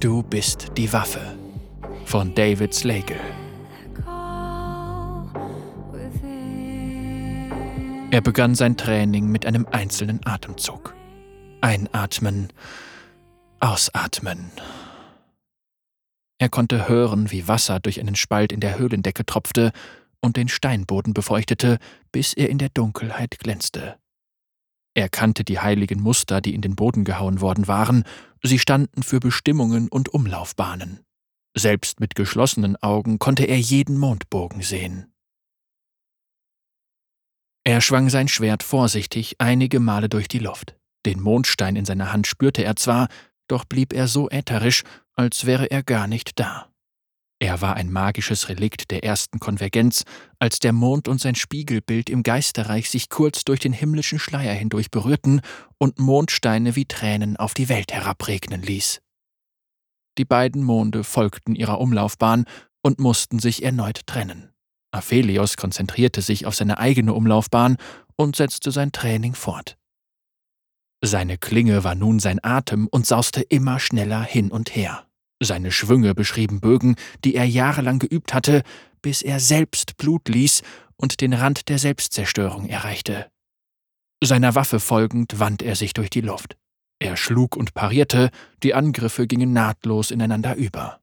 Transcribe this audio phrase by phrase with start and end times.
[0.00, 1.36] Du bist die Waffe
[2.04, 3.18] von David Slagle.
[8.10, 10.94] Er begann sein Training mit einem einzelnen Atemzug.
[11.60, 12.52] Einatmen,
[13.58, 14.52] ausatmen.
[16.38, 19.72] Er konnte hören, wie Wasser durch einen Spalt in der Höhlendecke tropfte
[20.20, 21.78] und den Steinboden befeuchtete,
[22.12, 23.98] bis er in der Dunkelheit glänzte.
[24.98, 28.02] Er kannte die heiligen Muster, die in den Boden gehauen worden waren,
[28.42, 31.04] sie standen für Bestimmungen und Umlaufbahnen.
[31.56, 35.14] Selbst mit geschlossenen Augen konnte er jeden Mondbogen sehen.
[37.62, 40.76] Er schwang sein Schwert vorsichtig einige Male durch die Luft.
[41.06, 43.06] Den Mondstein in seiner Hand spürte er zwar,
[43.46, 44.82] doch blieb er so ätherisch,
[45.14, 46.72] als wäre er gar nicht da.
[47.40, 50.04] Er war ein magisches Relikt der ersten Konvergenz,
[50.40, 54.90] als der Mond und sein Spiegelbild im Geisterreich sich kurz durch den himmlischen Schleier hindurch
[54.90, 55.40] berührten
[55.78, 59.00] und Mondsteine wie Tränen auf die Welt herabregnen ließ.
[60.18, 62.44] Die beiden Monde folgten ihrer Umlaufbahn
[62.82, 64.50] und mussten sich erneut trennen.
[64.90, 67.76] Aphelios konzentrierte sich auf seine eigene Umlaufbahn
[68.16, 69.78] und setzte sein Training fort.
[71.00, 75.07] Seine Klinge war nun sein Atem und sauste immer schneller hin und her.
[75.40, 78.62] Seine Schwünge beschrieben Bögen, die er jahrelang geübt hatte,
[79.02, 80.62] bis er selbst Blut ließ
[80.96, 83.30] und den Rand der Selbstzerstörung erreichte.
[84.22, 86.56] Seiner Waffe folgend wand er sich durch die Luft.
[86.98, 88.30] Er schlug und parierte,
[88.64, 91.00] die Angriffe gingen nahtlos ineinander über.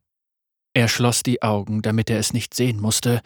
[0.73, 3.21] Er schloss die Augen, damit er es nicht sehen musste,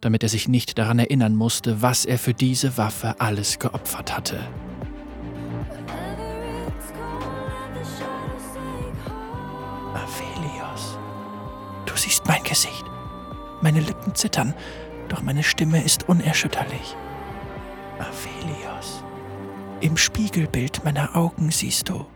[0.00, 4.48] damit er sich nicht daran erinnern musste, was er für diese Waffe alles geopfert hatte.
[12.04, 12.84] Siehst mein Gesicht.
[13.62, 14.54] Meine Lippen zittern,
[15.08, 16.96] doch meine Stimme ist unerschütterlich.
[17.98, 19.02] Aphelios.
[19.80, 22.06] Im Spiegelbild meiner Augen siehst du.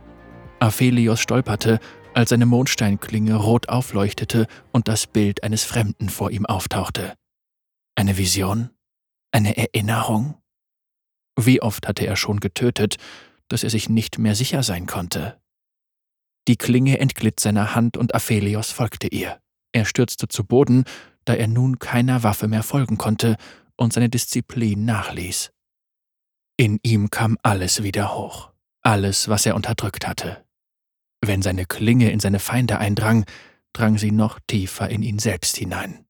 [0.61, 1.81] Aphelios stolperte,
[2.15, 7.15] als seine Mondsteinklinge rot aufleuchtete und das Bild eines Fremden vor ihm auftauchte.
[7.95, 8.71] Eine Vision?
[9.33, 10.35] Eine Erinnerung?
[11.41, 12.97] Wie oft hatte er schon getötet,
[13.49, 15.41] dass er sich nicht mehr sicher sein konnte?
[16.49, 19.39] Die Klinge entglitt seiner Hand und Aphelios folgte ihr.
[19.73, 20.85] Er stürzte zu Boden,
[21.27, 23.37] da er nun keiner Waffe mehr folgen konnte
[23.77, 25.53] und seine Disziplin nachließ.
[26.57, 28.51] In ihm kam alles wieder hoch,
[28.81, 30.43] alles, was er unterdrückt hatte.
[31.21, 33.27] Wenn seine Klinge in seine Feinde eindrang,
[33.75, 36.07] drang sie noch tiefer in ihn selbst hinein.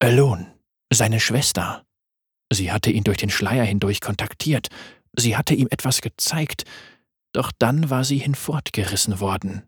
[0.00, 0.58] Alone,
[0.92, 1.86] seine Schwester.
[2.52, 4.68] Sie hatte ihn durch den Schleier hindurch kontaktiert,
[5.16, 6.64] sie hatte ihm etwas gezeigt,
[7.36, 9.64] doch dann war sie hinfortgerissen worden.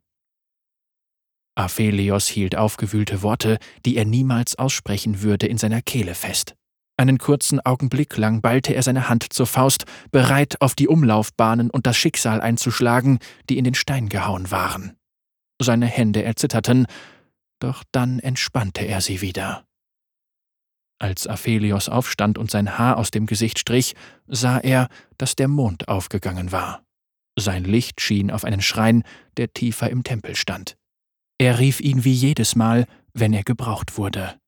[1.55, 6.55] Aphelios hielt aufgewühlte Worte, die er niemals aussprechen würde, in seiner Kehle fest.
[6.97, 11.87] Einen kurzen Augenblick lang ballte er seine Hand zur Faust, bereit, auf die Umlaufbahnen und
[11.87, 13.19] das Schicksal einzuschlagen,
[13.51, 14.97] die in den Stein gehauen waren.
[15.61, 16.87] Seine Hände erzitterten,
[17.61, 19.65] doch dann entspannte er sie wieder.
[21.01, 23.95] Als Aphelios aufstand und sein Haar aus dem Gesicht strich,
[24.27, 26.83] sah er, dass der Mond aufgegangen war.
[27.39, 29.05] Sein Licht schien auf einen Schrein,
[29.37, 30.77] der tiefer im Tempel stand.
[31.39, 34.41] Er rief ihn wie jedes Mal, wenn er gebraucht wurde.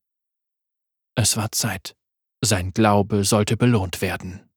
[1.15, 1.95] Es war Zeit.
[2.43, 4.51] Sein Glaube sollte belohnt werden.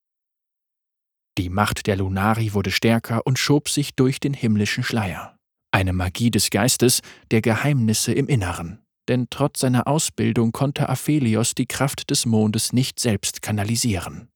[1.37, 5.37] Die Macht der Lunari wurde stärker und schob sich durch den himmlischen Schleier.
[5.71, 7.01] Eine Magie des Geistes,
[7.31, 8.79] der Geheimnisse im Inneren.
[9.09, 14.29] Denn trotz seiner Ausbildung konnte Aphelios die Kraft des Mondes nicht selbst kanalisieren.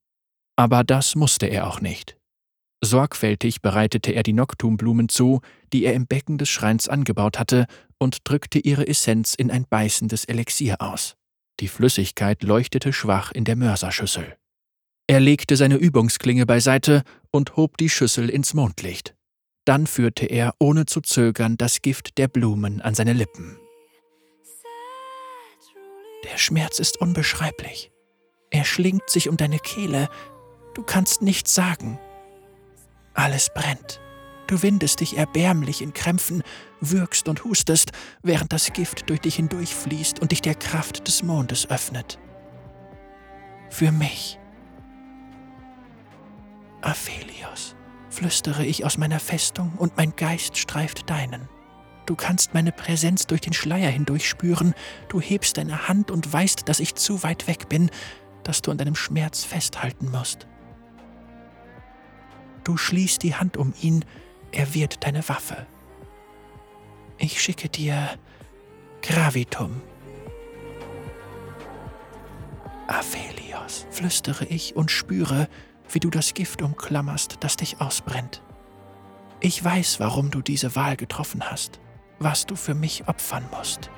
[0.57, 2.16] Aber das musste er auch nicht.
[2.83, 5.41] Sorgfältig bereitete er die Noctumblumen zu,
[5.73, 7.65] die er im Becken des Schreins angebaut hatte,
[7.97, 11.15] und drückte ihre Essenz in ein beißendes Elixier aus.
[11.59, 14.38] Die Flüssigkeit leuchtete schwach in der Mörserschüssel.
[15.07, 17.01] Er legte seine Übungsklinge beiseite
[17.31, 19.15] und hob die Schüssel ins Mondlicht.
[19.65, 23.57] Dann führte er ohne zu zögern das Gift der Blumen an seine Lippen.
[26.23, 27.91] Der Schmerz ist unbeschreiblich.
[28.51, 30.09] Er schlingt sich um deine Kehle.
[30.73, 32.00] Du kannst nichts sagen.
[33.27, 34.00] Alles brennt.
[34.47, 36.44] Du windest dich erbärmlich in Krämpfen,
[36.79, 37.91] würgst und hustest,
[38.24, 42.19] während das Gift durch dich hindurchfließt und dich der Kraft des Mondes öffnet.
[43.69, 44.39] Für mich.
[46.79, 47.75] Aphelios,
[48.09, 51.50] flüstere ich aus meiner Festung und mein Geist streift deinen.
[52.06, 54.74] Du kannst meine Präsenz durch den Schleier hindurch spüren,
[55.09, 57.91] du hebst deine Hand und weißt, dass ich zu weit weg bin,
[58.45, 60.47] dass du an deinem Schmerz festhalten musst.
[62.67, 64.03] Du schließt die Hand um ihn,
[64.51, 65.65] er wird deine Waffe.
[67.17, 68.09] Ich schicke dir
[69.01, 69.81] Gravitum.
[72.87, 75.47] Aphelios, flüstere ich und spüre,
[75.89, 78.43] wie du das Gift umklammerst, das dich ausbrennt.
[79.39, 81.79] Ich weiß, warum du diese Wahl getroffen hast,
[82.19, 83.89] was du für mich opfern musst.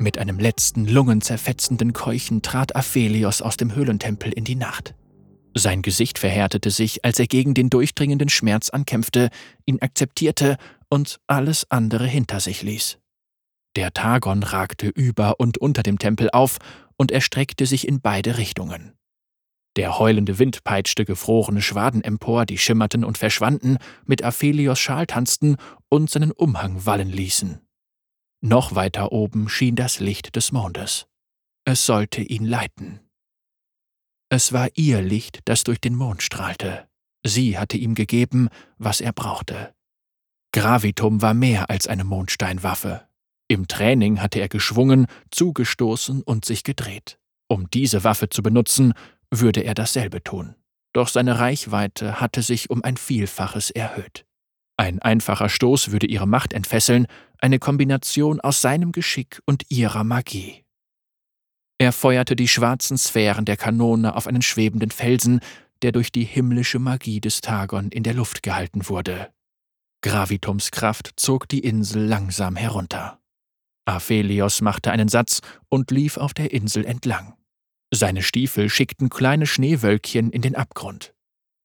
[0.00, 4.96] Mit einem letzten lungenzerfetzenden Keuchen trat Aphelios aus dem Höhlentempel in die Nacht.
[5.54, 9.30] Sein Gesicht verhärtete sich, als er gegen den durchdringenden Schmerz ankämpfte,
[9.64, 10.56] ihn akzeptierte
[10.88, 12.98] und alles andere hinter sich ließ.
[13.76, 16.58] Der Tagon ragte über und unter dem Tempel auf
[16.96, 18.94] und erstreckte sich in beide Richtungen.
[19.76, 25.56] Der heulende Wind peitschte gefrorene Schwaden empor, die schimmerten und verschwanden, mit Aphelios Schal tanzten
[25.88, 27.60] und seinen Umhang wallen ließen.
[28.40, 31.06] Noch weiter oben schien das Licht des Mondes.
[31.64, 33.00] Es sollte ihn leiten.
[34.32, 36.86] Es war ihr Licht, das durch den Mond strahlte.
[37.26, 38.48] Sie hatte ihm gegeben,
[38.78, 39.74] was er brauchte.
[40.52, 43.02] Gravitum war mehr als eine Mondsteinwaffe.
[43.48, 47.18] Im Training hatte er geschwungen, zugestoßen und sich gedreht.
[47.48, 48.94] Um diese Waffe zu benutzen,
[49.32, 50.54] würde er dasselbe tun.
[50.92, 54.24] Doch seine Reichweite hatte sich um ein Vielfaches erhöht.
[54.76, 57.06] Ein einfacher Stoß würde ihre Macht entfesseln,
[57.38, 60.64] eine Kombination aus seinem Geschick und ihrer Magie.
[61.80, 65.40] Er feuerte die schwarzen Sphären der Kanone auf einen schwebenden Felsen,
[65.80, 69.32] der durch die himmlische Magie des Tagon in der Luft gehalten wurde.
[70.02, 73.18] Gravitums Kraft zog die Insel langsam herunter.
[73.86, 75.40] Aphelios machte einen Satz
[75.70, 77.32] und lief auf der Insel entlang.
[77.90, 81.14] Seine Stiefel schickten kleine Schneewölkchen in den Abgrund.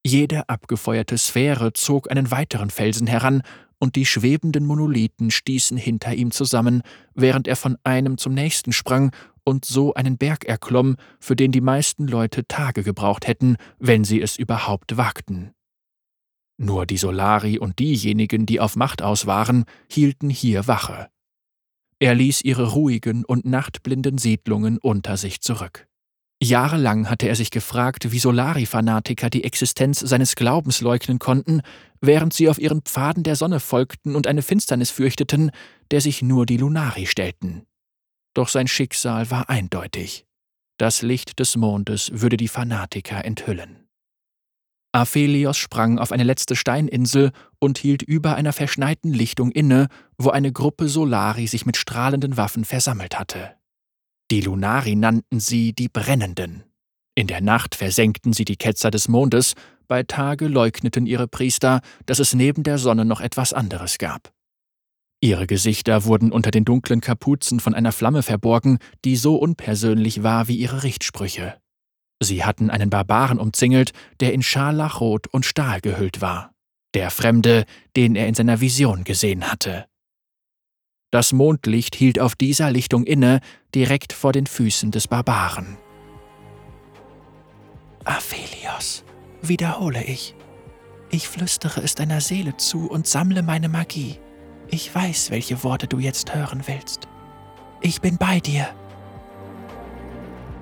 [0.07, 3.43] Jede abgefeuerte Sphäre zog einen weiteren Felsen heran,
[3.77, 6.81] und die schwebenden Monolithen stießen hinter ihm zusammen,
[7.13, 9.11] während er von einem zum nächsten sprang
[9.45, 14.21] und so einen Berg erklomm, für den die meisten Leute Tage gebraucht hätten, wenn sie
[14.21, 15.51] es überhaupt wagten.
[16.57, 21.09] Nur die Solari und diejenigen, die auf Macht aus waren, hielten hier Wache.
[21.99, 25.87] Er ließ ihre ruhigen und nachtblinden Siedlungen unter sich zurück.
[26.41, 31.61] Jahrelang hatte er sich gefragt, wie Solari-Fanatiker die Existenz seines Glaubens leugnen konnten,
[32.01, 35.51] während sie auf ihren Pfaden der Sonne folgten und eine Finsternis fürchteten,
[35.91, 37.65] der sich nur die Lunari stellten.
[38.35, 40.27] Doch sein Schicksal war eindeutig.
[40.77, 43.87] Das Licht des Mondes würde die Fanatiker enthüllen.
[44.91, 49.87] Aphelios sprang auf eine letzte Steininsel und hielt über einer verschneiten Lichtung inne,
[50.17, 53.55] wo eine Gruppe Solari sich mit strahlenden Waffen versammelt hatte.
[54.31, 56.63] Die Lunari nannten sie die Brennenden.
[57.13, 59.53] In der Nacht versenkten sie die Ketzer des Mondes,
[59.87, 64.34] bei Tage leugneten ihre Priester, dass es neben der Sonne noch etwas anderes gab.
[65.25, 70.47] Ihre Gesichter wurden unter den dunklen Kapuzen von einer Flamme verborgen, die so unpersönlich war
[70.47, 71.57] wie ihre Richtsprüche.
[72.21, 76.51] Sie hatten einen Barbaren umzingelt, der in Scharlachrot und Stahl gehüllt war.
[76.93, 79.87] Der Fremde, den er in seiner Vision gesehen hatte.
[81.11, 83.39] Das Mondlicht hielt auf dieser Lichtung inne,
[83.73, 85.79] direkt vor den Füßen des Barbaren.
[88.03, 89.03] Aphelios,
[89.41, 90.35] wiederhole ich.
[91.09, 94.19] Ich flüstere es deiner Seele zu und sammle meine Magie.
[94.69, 97.07] Ich weiß, welche Worte du jetzt hören willst.
[97.81, 98.67] Ich bin bei dir.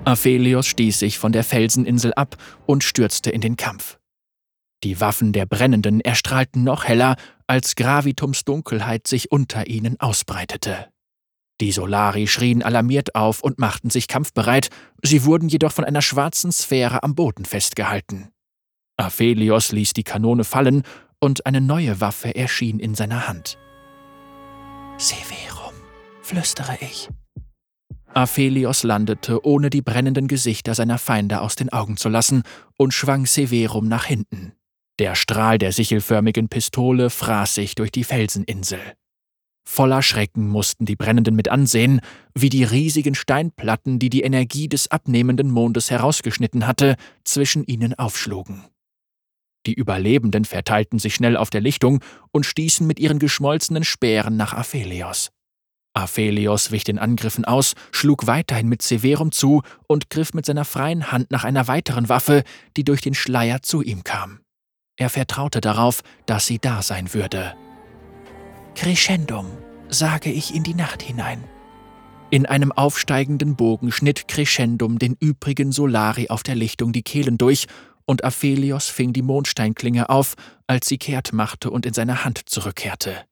[0.04, 2.36] Aphelios stieß sich von der Felseninsel ab
[2.66, 3.98] und stürzte in den Kampf.
[4.82, 7.16] Die Waffen der Brennenden erstrahlten noch heller,
[7.46, 10.88] als Gravitums Dunkelheit sich unter ihnen ausbreitete.
[11.60, 14.68] Die Solari schrien alarmiert auf und machten sich kampfbereit,
[15.02, 18.28] sie wurden jedoch von einer schwarzen Sphäre am Boden festgehalten.
[18.98, 20.82] Aphelios ließ die Kanone fallen
[21.20, 23.56] und eine neue Waffe erschien in seiner Hand.
[24.96, 25.74] Severum,
[26.22, 27.08] flüstere ich.
[28.14, 32.44] Aphelios landete, ohne die brennenden Gesichter seiner Feinde aus den Augen zu lassen,
[32.78, 34.52] und schwang Severum nach hinten.
[35.00, 38.80] Der Strahl der sichelförmigen Pistole fraß sich durch die Felseninsel.
[39.66, 42.00] Voller Schrecken mussten die Brennenden mit ansehen,
[42.34, 48.62] wie die riesigen Steinplatten, die die Energie des abnehmenden Mondes herausgeschnitten hatte, zwischen ihnen aufschlugen.
[49.66, 52.00] Die Überlebenden verteilten sich schnell auf der Lichtung
[52.32, 55.30] und stießen mit ihren geschmolzenen Speeren nach Aphelios.
[55.94, 61.12] Aphelios wich den Angriffen aus, schlug weiterhin mit Severum zu und griff mit seiner freien
[61.12, 62.42] Hand nach einer weiteren Waffe,
[62.76, 64.40] die durch den Schleier zu ihm kam.
[64.96, 67.54] Er vertraute darauf, dass sie da sein würde.
[68.74, 69.46] Crescendum,
[69.88, 71.44] sage ich in die Nacht hinein.
[72.30, 77.66] In einem aufsteigenden Bogen schnitt Crescendum den übrigen Solari auf der Lichtung die Kehlen durch
[78.06, 80.34] und Aphelios fing die Mondsteinklinge auf,
[80.66, 83.24] als sie kehrt machte und in seine Hand zurückkehrte.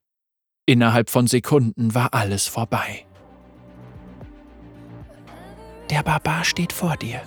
[0.66, 3.06] Innerhalb von Sekunden war alles vorbei.
[5.90, 7.20] Der Barbar steht vor dir.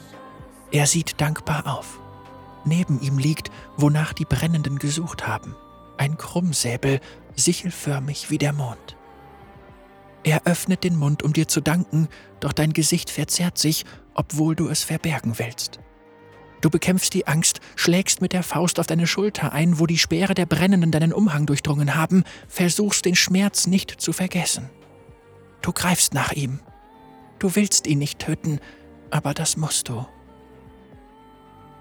[0.72, 2.00] Er sieht dankbar auf.
[2.66, 5.56] Neben ihm liegt, wonach die Brennenden gesucht haben,
[5.98, 7.00] ein Krummsäbel,
[7.36, 8.98] sichelförmig wie der Mond.
[10.24, 12.08] Er öffnet den Mund, um dir zu danken,
[12.40, 13.86] doch dein Gesicht verzerrt sich,
[14.16, 15.80] obwohl du es verbergen willst.
[16.66, 20.34] Du bekämpfst die Angst, schlägst mit der Faust auf deine Schulter ein, wo die Speere
[20.34, 24.72] der Brennenden deinen Umhang durchdrungen haben, versuchst den Schmerz nicht zu vergessen.
[25.62, 26.60] Du greifst nach ihm.
[27.38, 28.60] Du willst ihn nicht töten,
[29.12, 30.08] aber das musst du.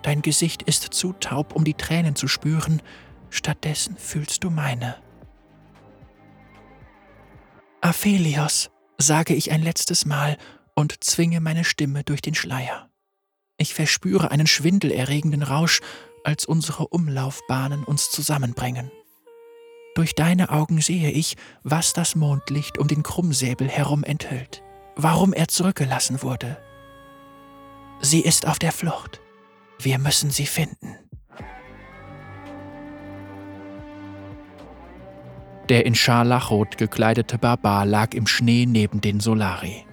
[0.03, 2.83] Dein Gesicht ist zu taub, um die Tränen zu spüren,
[3.31, 4.97] stattdessen fühlst du meine.
[7.81, 10.37] Aphelios, sage ich ein letztes Mal
[10.75, 12.91] und zwinge meine Stimme durch den Schleier.
[13.65, 15.81] Ich verspüre einen schwindelerregenden Rausch,
[16.23, 18.91] als unsere Umlaufbahnen uns zusammenbringen.
[19.95, 24.63] Durch deine Augen sehe ich, was das Mondlicht um den Krummsäbel herum enthüllt,
[24.97, 26.59] warum er zurückgelassen wurde.
[28.03, 29.23] Sie ist auf der Flucht.
[29.79, 30.99] Wir müssen sie finden.
[35.71, 39.87] Der in Scharlachrot gekleidete Barbar lag im Schnee neben den Solari.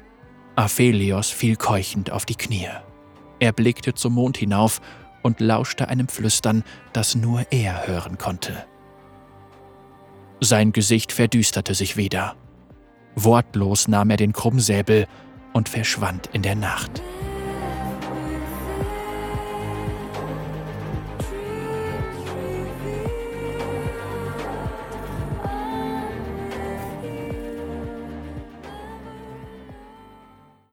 [0.58, 2.68] Aphelios fiel keuchend auf die Knie.
[3.42, 4.80] Er blickte zum Mond hinauf
[5.24, 8.66] und lauschte einem Flüstern, das nur er hören konnte.
[10.40, 12.36] Sein Gesicht verdüsterte sich wieder.
[13.16, 15.08] Wortlos nahm er den Krummsäbel
[15.54, 17.02] und verschwand in der Nacht.